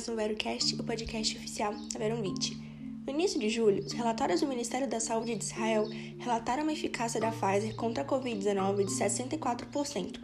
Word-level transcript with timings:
mais 0.00 0.08
um 0.08 0.16
VeroCast, 0.16 0.76
o 0.76 0.82
podcast 0.82 1.36
oficial 1.36 1.74
da 1.92 1.98
Veronvit. 1.98 2.56
No 3.06 3.12
início 3.12 3.38
de 3.38 3.50
julho, 3.50 3.84
os 3.84 3.92
relatórios 3.92 4.40
do 4.40 4.46
Ministério 4.46 4.88
da 4.88 4.98
Saúde 4.98 5.34
de 5.34 5.44
Israel 5.44 5.86
relataram 6.18 6.62
uma 6.62 6.72
eficácia 6.72 7.20
da 7.20 7.30
Pfizer 7.30 7.76
contra 7.76 8.02
a 8.02 8.06
Covid-19 8.06 8.86
de 8.86 8.92
64%, 8.92 10.18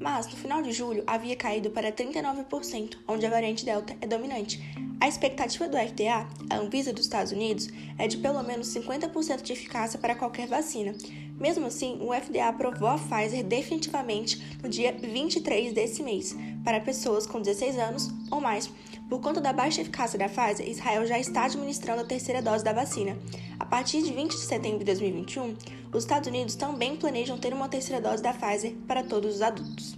mas 0.00 0.26
no 0.28 0.34
final 0.34 0.62
de 0.62 0.72
julho 0.72 1.04
havia 1.06 1.36
caído 1.36 1.68
para 1.68 1.92
39%, 1.92 2.96
onde 3.06 3.26
a 3.26 3.28
variante 3.28 3.66
Delta 3.66 3.94
é 4.00 4.06
dominante. 4.06 4.62
A 4.98 5.06
expectativa 5.06 5.68
do 5.68 5.76
FDA, 5.76 6.26
a 6.48 6.56
Anvisa 6.56 6.90
dos 6.90 7.04
Estados 7.04 7.30
Unidos, 7.30 7.68
é 7.98 8.08
de 8.08 8.16
pelo 8.16 8.42
menos 8.42 8.68
50% 8.68 9.42
de 9.42 9.52
eficácia 9.52 9.98
para 9.98 10.14
qualquer 10.14 10.48
vacina. 10.48 10.94
Mesmo 11.38 11.66
assim, 11.66 11.98
o 12.00 12.14
FDA 12.14 12.48
aprovou 12.48 12.88
a 12.88 12.98
Pfizer 12.98 13.44
definitivamente 13.44 14.58
no 14.62 14.70
dia 14.70 14.92
23 14.92 15.74
desse 15.74 16.02
mês, 16.02 16.34
para 16.64 16.80
pessoas 16.80 17.26
com 17.26 17.42
16 17.42 17.78
anos 17.78 18.10
ou 18.30 18.40
mais. 18.40 18.70
Por 19.08 19.20
conta 19.22 19.40
da 19.40 19.54
baixa 19.54 19.80
eficácia 19.80 20.18
da 20.18 20.28
Pfizer, 20.28 20.68
Israel 20.68 21.06
já 21.06 21.18
está 21.18 21.46
administrando 21.46 22.02
a 22.02 22.04
terceira 22.04 22.42
dose 22.42 22.62
da 22.62 22.74
vacina. 22.74 23.16
A 23.58 23.64
partir 23.64 24.02
de 24.02 24.12
20 24.12 24.32
de 24.32 24.40
setembro 24.40 24.80
de 24.80 24.84
2021, 24.84 25.56
os 25.92 26.04
Estados 26.04 26.28
Unidos 26.28 26.54
também 26.54 26.94
planejam 26.94 27.38
ter 27.38 27.54
uma 27.54 27.70
terceira 27.70 28.02
dose 28.02 28.22
da 28.22 28.34
Pfizer 28.34 28.74
para 28.86 29.02
todos 29.02 29.36
os 29.36 29.42
adultos. 29.42 29.96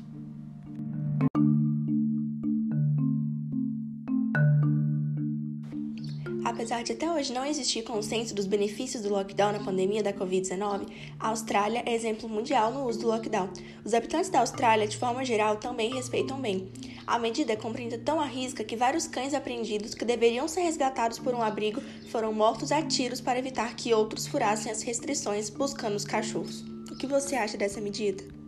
Apesar 6.44 6.82
de 6.82 6.92
até 6.92 7.10
hoje 7.10 7.32
não 7.32 7.44
existir 7.44 7.82
consenso 7.82 8.34
dos 8.34 8.46
benefícios 8.46 9.02
do 9.02 9.10
lockdown 9.10 9.52
na 9.52 9.64
pandemia 9.64 10.02
da 10.02 10.12
Covid-19, 10.12 10.86
a 11.18 11.28
Austrália 11.28 11.82
é 11.84 11.94
exemplo 11.94 12.28
mundial 12.28 12.72
no 12.72 12.86
uso 12.86 13.00
do 13.00 13.08
lockdown. 13.08 13.50
Os 13.84 13.92
habitantes 13.92 14.30
da 14.30 14.40
Austrália, 14.40 14.86
de 14.86 14.96
forma 14.96 15.24
geral, 15.24 15.56
também 15.56 15.94
respeitam 15.94 16.40
bem. 16.40 16.70
A 17.06 17.18
medida 17.18 17.52
é 17.52 17.56
cumprida 17.56 17.98
tão 17.98 18.20
à 18.20 18.24
risca 18.24 18.64
que 18.64 18.76
vários 18.76 19.06
cães 19.06 19.34
apreendidos 19.34 19.94
que 19.94 20.04
deveriam 20.04 20.48
ser 20.48 20.62
resgatados 20.62 21.18
por 21.18 21.34
um 21.34 21.42
abrigo 21.42 21.82
foram 22.10 22.32
mortos 22.32 22.72
a 22.72 22.82
tiros 22.82 23.20
para 23.20 23.38
evitar 23.38 23.76
que 23.76 23.92
outros 23.92 24.26
furassem 24.26 24.72
as 24.72 24.82
restrições 24.82 25.50
buscando 25.50 25.96
os 25.96 26.04
cachorros. 26.04 26.64
O 26.90 26.96
que 26.96 27.06
você 27.06 27.36
acha 27.36 27.58
dessa 27.58 27.80
medida? 27.80 28.39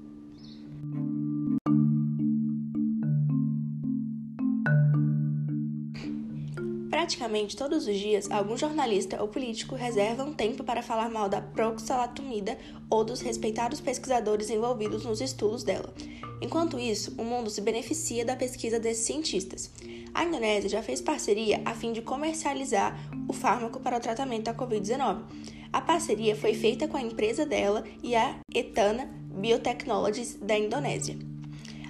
Praticamente 7.13 7.59
todos 7.59 7.87
os 7.87 7.99
dias, 7.99 8.31
algum 8.31 8.57
jornalista 8.57 9.21
ou 9.21 9.29
político 9.29 9.75
reserva 9.75 10.25
um 10.25 10.33
tempo 10.33 10.65
para 10.65 10.83
falar 10.83 11.11
mal 11.11 11.29
da 11.29 11.43
proxalatumida 11.43 12.57
ou 12.89 13.05
dos 13.05 13.21
respeitados 13.21 13.83
pesquisadores 13.83 14.49
envolvidos 14.49 15.05
nos 15.05 15.21
estudos 15.21 15.63
dela. 15.63 15.93
Enquanto 16.41 16.79
isso, 16.79 17.15
o 17.19 17.23
mundo 17.23 17.51
se 17.51 17.61
beneficia 17.61 18.25
da 18.25 18.35
pesquisa 18.35 18.81
desses 18.81 19.05
cientistas. 19.05 19.71
A 20.15 20.25
Indonésia 20.25 20.71
já 20.71 20.83
fez 20.83 21.03
parceria 21.03 21.61
a 21.67 21.75
fim 21.75 21.93
de 21.93 22.01
comercializar 22.01 22.99
o 23.29 23.35
fármaco 23.35 23.79
para 23.79 23.99
o 23.99 24.01
tratamento 24.01 24.45
da 24.45 24.55
Covid-19. 24.55 25.21
A 25.71 25.83
parceria 25.83 26.35
foi 26.35 26.55
feita 26.55 26.89
com 26.89 26.97
a 26.97 27.03
empresa 27.03 27.45
dela 27.45 27.85
e 28.03 28.17
a 28.17 28.37
Etana 28.55 29.05
Biotechnologies 29.35 30.39
da 30.41 30.59
Indonésia. 30.59 31.19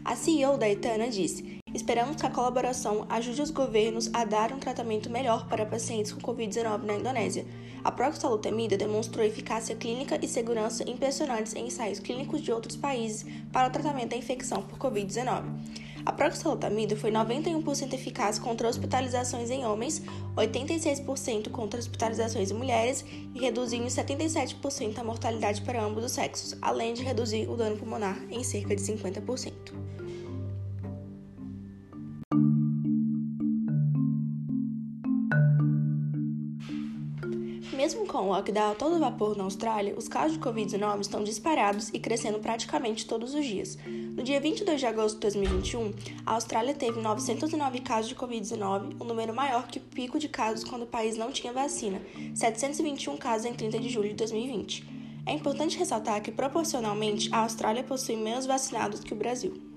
A 0.04 0.16
CEO 0.16 0.58
da 0.58 0.68
Etana 0.68 1.08
disse: 1.08 1.61
Esperamos 1.74 2.16
que 2.16 2.26
a 2.26 2.30
colaboração 2.30 3.06
ajude 3.08 3.40
os 3.40 3.50
governos 3.50 4.10
a 4.12 4.24
dar 4.24 4.52
um 4.52 4.58
tratamento 4.58 5.08
melhor 5.08 5.48
para 5.48 5.64
pacientes 5.64 6.12
com 6.12 6.20
Covid-19 6.20 6.82
na 6.82 6.94
Indonésia. 6.94 7.46
A 7.82 7.90
proxalutamida 7.90 8.76
demonstrou 8.76 9.24
eficácia 9.24 9.74
clínica 9.74 10.18
e 10.22 10.28
segurança 10.28 10.88
impressionantes 10.88 11.54
em 11.54 11.66
ensaios 11.66 11.98
clínicos 11.98 12.42
de 12.42 12.52
outros 12.52 12.76
países 12.76 13.24
para 13.50 13.68
o 13.68 13.70
tratamento 13.70 14.10
da 14.10 14.16
infecção 14.16 14.62
por 14.62 14.78
Covid-19. 14.78 15.44
A 16.04 16.12
proxalutamida 16.12 16.94
foi 16.94 17.10
91% 17.10 17.92
eficaz 17.94 18.38
contra 18.38 18.68
hospitalizações 18.68 19.50
em 19.50 19.64
homens, 19.64 20.02
86% 20.36 21.50
contra 21.50 21.80
hospitalizações 21.80 22.50
em 22.50 22.55
mulheres 22.55 23.05
e 23.34 23.40
reduziu 23.40 23.82
em 23.82 23.86
77% 23.86 24.98
a 24.98 25.05
mortalidade 25.05 25.62
para 25.62 25.82
ambos 25.82 26.05
os 26.05 26.12
sexos, 26.12 26.56
além 26.61 26.92
de 26.92 27.02
reduzir 27.02 27.48
o 27.48 27.56
dano 27.56 27.77
pulmonar 27.77 28.20
em 28.30 28.44
cerca 28.44 28.77
de 28.77 28.82
50%. 28.82 30.02
Mesmo 37.82 38.06
com 38.06 38.18
o 38.18 38.28
lockdown 38.28 38.76
todo 38.76 39.00
vapor 39.00 39.36
na 39.36 39.42
Austrália, 39.42 39.96
os 39.98 40.06
casos 40.06 40.34
de 40.34 40.38
Covid-19 40.38 41.00
estão 41.00 41.24
disparados 41.24 41.88
e 41.92 41.98
crescendo 41.98 42.38
praticamente 42.38 43.04
todos 43.04 43.34
os 43.34 43.44
dias. 43.44 43.76
No 43.84 44.22
dia 44.22 44.40
22 44.40 44.78
de 44.78 44.86
agosto 44.86 45.16
de 45.16 45.22
2021, 45.22 45.92
a 46.24 46.34
Austrália 46.34 46.74
teve 46.74 47.00
909 47.00 47.80
casos 47.80 48.08
de 48.08 48.14
Covid-19, 48.14 48.94
um 49.00 49.04
número 49.04 49.34
maior 49.34 49.66
que 49.66 49.78
o 49.78 49.80
pico 49.80 50.16
de 50.16 50.28
casos 50.28 50.62
quando 50.62 50.82
o 50.82 50.86
país 50.86 51.16
não 51.16 51.32
tinha 51.32 51.52
vacina, 51.52 52.00
721 52.36 53.16
casos 53.16 53.46
em 53.46 53.52
30 53.52 53.80
de 53.80 53.88
julho 53.88 54.10
de 54.10 54.14
2020. 54.14 54.86
É 55.26 55.32
importante 55.32 55.76
ressaltar 55.76 56.22
que, 56.22 56.30
proporcionalmente, 56.30 57.30
a 57.32 57.38
Austrália 57.38 57.82
possui 57.82 58.14
menos 58.14 58.46
vacinados 58.46 59.00
que 59.00 59.12
o 59.12 59.16
Brasil. 59.16 59.71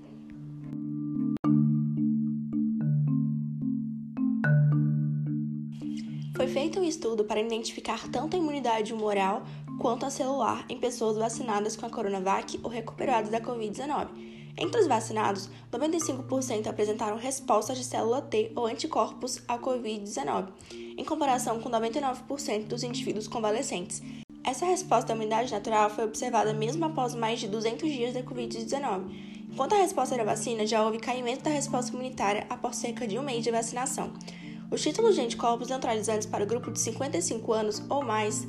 Foi 6.36 6.46
feito 6.46 6.78
um 6.78 6.84
estudo 6.84 7.24
para 7.24 7.40
identificar 7.40 8.08
tanto 8.10 8.36
a 8.36 8.38
imunidade 8.38 8.92
humoral 8.92 9.42
quanto 9.80 10.04
a 10.04 10.10
celular 10.10 10.66
em 10.68 10.78
pessoas 10.78 11.16
vacinadas 11.16 11.76
com 11.76 11.86
a 11.86 11.90
Coronavac 11.90 12.60
ou 12.62 12.68
recuperadas 12.68 13.30
da 13.30 13.40
Covid-19. 13.40 14.08
Entre 14.58 14.78
os 14.78 14.86
vacinados, 14.86 15.48
95% 15.72 16.66
apresentaram 16.66 17.16
respostas 17.16 17.78
de 17.78 17.84
célula 17.84 18.20
T 18.20 18.52
ou 18.54 18.66
anticorpos 18.66 19.42
à 19.48 19.58
Covid-19, 19.58 20.48
em 20.98 21.04
comparação 21.04 21.58
com 21.58 21.70
99% 21.70 22.66
dos 22.66 22.82
indivíduos 22.82 23.26
convalescentes. 23.26 24.02
Essa 24.44 24.66
resposta 24.66 25.08
da 25.08 25.14
imunidade 25.14 25.50
natural 25.50 25.88
foi 25.88 26.04
observada 26.04 26.52
mesmo 26.52 26.84
após 26.84 27.14
mais 27.14 27.40
de 27.40 27.48
200 27.48 27.90
dias 27.90 28.12
da 28.12 28.22
Covid-19. 28.22 29.36
Enquanto 29.50 29.72
a 29.72 29.78
resposta 29.78 30.14
da 30.14 30.24
vacina, 30.24 30.66
já 30.66 30.84
houve 30.84 30.98
caimento 30.98 31.44
da 31.44 31.50
resposta 31.50 31.92
imunitária 31.92 32.46
após 32.50 32.76
cerca 32.76 33.06
de 33.06 33.18
um 33.18 33.22
mês 33.22 33.42
de 33.42 33.50
vacinação. 33.50 34.12
Os 34.70 34.82
títulos 34.82 35.14
de 35.14 35.20
anticorpos 35.20 35.68
neutralizantes 35.68 36.26
para 36.26 36.42
o 36.42 36.46
grupo 36.46 36.72
de 36.72 36.80
55 36.80 37.52
anos 37.52 37.82
ou 37.88 38.04
mais 38.04 38.46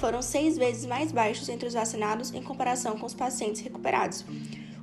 foram 0.00 0.22
seis 0.22 0.56
vezes 0.56 0.86
mais 0.86 1.10
baixos 1.10 1.48
entre 1.48 1.66
os 1.66 1.74
vacinados 1.74 2.32
em 2.32 2.42
comparação 2.42 2.96
com 2.96 3.06
os 3.06 3.14
pacientes 3.14 3.60
recuperados. 3.62 4.24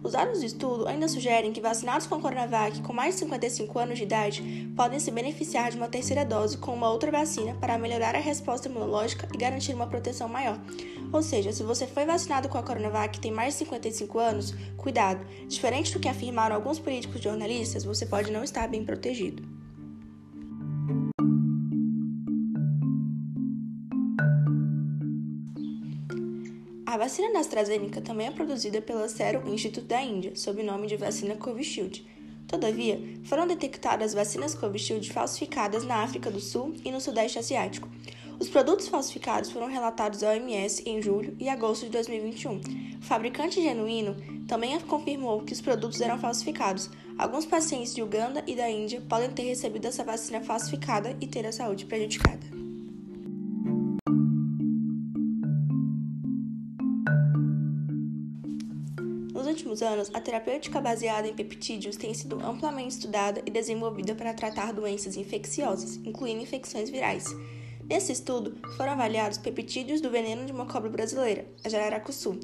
Os 0.04 0.12
dados 0.12 0.42
do 0.42 0.46
estudo 0.46 0.86
ainda 0.86 1.08
sugerem 1.08 1.54
que 1.54 1.62
vacinados 1.62 2.06
com 2.06 2.20
Coronavac 2.20 2.82
com 2.82 2.92
mais 2.92 3.16
de 3.16 3.22
55 3.22 3.80
anos 3.80 3.98
de 3.98 4.04
idade 4.04 4.70
podem 4.76 5.00
se 5.00 5.10
beneficiar 5.10 5.72
de 5.72 5.78
uma 5.78 5.88
terceira 5.88 6.26
dose 6.26 6.58
com 6.58 6.74
uma 6.74 6.92
outra 6.92 7.10
vacina 7.10 7.54
para 7.54 7.78
melhorar 7.78 8.14
a 8.14 8.20
resposta 8.20 8.68
imunológica 8.68 9.30
e 9.34 9.38
garantir 9.38 9.74
uma 9.74 9.88
proteção 9.88 10.28
maior. 10.28 10.60
Ou 11.14 11.24
seja, 11.24 11.54
se 11.54 11.64
você 11.64 11.88
foi 11.88 12.06
vacinado 12.06 12.50
com 12.50 12.58
a 12.58 12.64
Coronavac 12.64 13.18
e 13.18 13.22
tem 13.22 13.32
mais 13.32 13.54
de 13.54 13.60
55 13.60 14.20
anos, 14.20 14.54
cuidado! 14.76 15.26
Diferente 15.48 15.94
do 15.94 16.00
que 16.02 16.10
afirmaram 16.10 16.58
alguns 16.58 16.80
políticos 16.80 17.22
e 17.22 17.24
jornalistas, 17.24 17.86
você 17.86 18.06
pode 18.06 18.30
não 18.30 18.44
estar 18.44 18.68
bem 18.68 18.84
protegido. 18.84 19.62
A 26.94 26.98
vacina 26.98 27.34
da 27.34 27.40
AstraZeneca 27.40 28.02
também 28.02 28.28
é 28.28 28.30
produzida 28.30 28.80
pela 28.80 29.09
Serum 29.09 29.52
Institute 29.52 29.88
da 29.88 30.00
Índia, 30.00 30.36
sob 30.36 30.62
o 30.62 30.64
nome 30.64 30.86
de 30.86 30.96
vacina 30.96 31.36
Covishield. 31.36 32.06
Todavia, 32.48 33.02
foram 33.24 33.48
detectadas 33.48 34.14
vacinas 34.14 34.54
Covishield 34.54 35.12
falsificadas 35.12 35.84
na 35.86 36.03
África 36.03 36.30
do 36.30 36.40
Sul 36.40 36.76
e 36.86 36.92
no 36.92 37.02
Sudeste 37.02 37.40
Asiático. 37.40 37.90
Os 38.40 38.48
produtos 38.48 38.90
falsificados 38.90 39.50
foram 39.50 39.66
relatados 39.66 40.22
à 40.22 40.34
OMS 40.34 40.84
em 40.86 41.02
julho 41.02 41.36
e 41.40 41.50
agosto 41.50 41.86
de 41.86 41.90
2021. 41.94 42.58
O 43.02 43.02
fabricante 43.02 43.59
genuíno 43.59 44.16
também 44.47 44.79
confirmou 44.82 45.41
que 45.41 45.53
os 45.53 45.62
produtos 45.62 46.00
eram 46.00 46.20
falsificados. 46.20 46.91
Alguns 47.17 47.47
pacientes 47.47 47.96
de 47.96 48.03
Uganda 48.03 48.44
e 48.46 48.56
da 48.56 48.70
Índia 48.70 49.02
podem 49.09 49.32
ter 49.32 49.46
recebido 49.46 49.88
essa 49.88 50.03
vacina 50.03 50.41
falsificada 50.41 51.17
e 51.20 51.26
ter 51.26 51.44
a 51.47 51.52
saúde 51.52 51.88
prejudicada. 51.88 52.53
Últimos 59.47 59.81
anos, 59.81 60.09
a 60.13 60.22
terapêutica 60.22 60.79
baseada 60.79 61.28
em 61.28 61.34
peptídeos 61.34 61.95
tem 61.95 62.13
sido 62.13 62.40
amplamente 62.45 62.95
estudada 62.95 63.41
e 63.45 63.51
desenvolvida 63.51 64.13
para 64.16 64.34
tratar 64.34 64.73
doenças 64.73 65.16
infecciosas, 65.16 65.97
incluindo 66.05 66.41
infecções 66.41 66.90
virais. 66.90 67.25
Nesse 67.90 68.11
estudo, 68.11 68.55
foram 68.78 68.93
avaliados 68.93 69.37
peptídeos 69.37 70.01
do 70.01 70.09
veneno 70.09 70.45
de 70.45 70.51
uma 70.51 70.66
cobra 70.66 70.90
brasileira, 70.90 71.45
a 71.63 71.69
jararacuçu. 71.69 72.40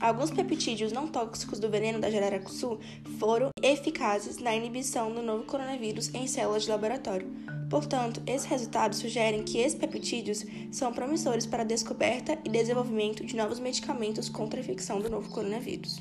Alguns 0.00 0.30
peptídeos 0.30 0.92
não 0.92 1.06
tóxicos 1.06 1.60
do 1.60 1.70
veneno 1.70 2.00
da 2.00 2.10
jararacuçu 2.10 2.78
foram 3.18 3.50
eficazes 3.62 4.38
na 4.38 4.54
inibição 4.54 5.12
do 5.12 5.22
novo 5.22 5.44
coronavírus 5.44 6.12
em 6.12 6.26
células 6.26 6.64
de 6.64 6.70
laboratório. 6.70 7.30
Portanto, 7.70 8.20
esses 8.26 8.46
resultados 8.46 8.98
sugerem 8.98 9.44
que 9.44 9.58
esses 9.58 9.78
peptídeos 9.78 10.44
são 10.70 10.92
promissores 10.92 11.46
para 11.46 11.62
a 11.62 11.66
descoberta 11.66 12.38
e 12.44 12.50
desenvolvimento 12.50 13.24
de 13.24 13.34
novos 13.34 13.58
medicamentos 13.58 14.28
contra 14.28 14.60
a 14.60 14.62
infecção 14.62 15.00
do 15.00 15.08
novo 15.08 15.30
coronavírus. 15.30 15.98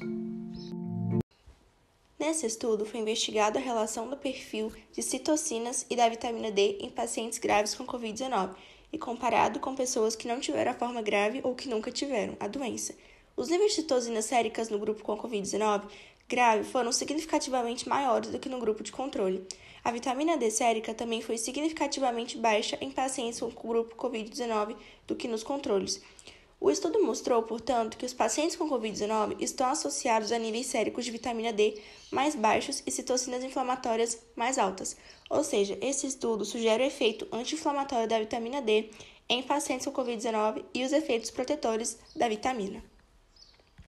Nesse 2.21 2.45
estudo, 2.45 2.85
foi 2.85 2.99
investigada 2.99 3.57
a 3.57 3.61
relação 3.61 4.07
do 4.07 4.15
perfil 4.15 4.71
de 4.93 5.01
citocinas 5.01 5.87
e 5.89 5.95
da 5.95 6.07
vitamina 6.07 6.51
D 6.51 6.77
em 6.79 6.87
pacientes 6.87 7.39
graves 7.39 7.73
com 7.73 7.83
Covid-19 7.83 8.51
e 8.93 8.97
comparado 8.99 9.59
com 9.59 9.73
pessoas 9.73 10.15
que 10.15 10.27
não 10.27 10.39
tiveram 10.39 10.69
a 10.69 10.75
forma 10.75 11.01
grave 11.01 11.41
ou 11.43 11.55
que 11.55 11.67
nunca 11.67 11.91
tiveram 11.91 12.37
a 12.39 12.47
doença. 12.47 12.93
Os 13.35 13.49
níveis 13.49 13.71
de 13.71 13.81
citocinas 13.81 14.25
séricas 14.25 14.69
no 14.69 14.77
grupo 14.77 15.01
com 15.01 15.17
Covid-19 15.17 15.81
grave 16.29 16.63
foram 16.63 16.91
significativamente 16.91 17.89
maiores 17.89 18.29
do 18.29 18.37
que 18.37 18.49
no 18.49 18.59
grupo 18.59 18.83
de 18.83 18.91
controle. 18.91 19.43
A 19.83 19.91
vitamina 19.91 20.37
D 20.37 20.51
sérica 20.51 20.93
também 20.93 21.23
foi 21.23 21.39
significativamente 21.39 22.37
baixa 22.37 22.77
em 22.81 22.91
pacientes 22.91 23.39
com 23.39 23.47
o 23.47 23.67
grupo 23.67 23.95
Covid-19 23.95 24.75
do 25.07 25.15
que 25.15 25.27
nos 25.27 25.41
controles. 25.41 25.99
O 26.63 26.69
estudo 26.69 27.01
mostrou, 27.01 27.41
portanto, 27.41 27.97
que 27.97 28.05
os 28.05 28.13
pacientes 28.13 28.55
com 28.55 28.69
Covid-19 28.69 29.37
estão 29.39 29.67
associados 29.67 30.31
a 30.31 30.37
níveis 30.37 30.67
séricos 30.67 31.03
de 31.03 31.09
vitamina 31.09 31.51
D 31.51 31.81
mais 32.11 32.35
baixos 32.35 32.83
e 32.85 32.91
citocinas 32.91 33.43
inflamatórias 33.43 34.21
mais 34.35 34.59
altas. 34.59 34.95
Ou 35.27 35.43
seja, 35.43 35.75
esse 35.81 36.05
estudo 36.05 36.45
sugere 36.45 36.83
o 36.83 36.85
efeito 36.85 37.27
anti-inflamatório 37.31 38.07
da 38.07 38.19
vitamina 38.19 38.61
D 38.61 38.91
em 39.27 39.41
pacientes 39.41 39.87
com 39.87 40.03
Covid-19 40.03 40.63
e 40.71 40.85
os 40.85 40.93
efeitos 40.93 41.31
protetores 41.31 41.97
da 42.15 42.29
vitamina. 42.29 42.90